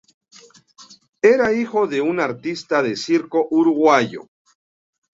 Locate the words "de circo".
2.81-3.45